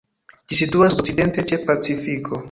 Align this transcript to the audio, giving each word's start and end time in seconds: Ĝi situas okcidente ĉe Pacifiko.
Ĝi 0.53 0.57
situas 0.59 0.95
okcidente 1.01 1.43
ĉe 1.51 1.59
Pacifiko. 1.67 2.39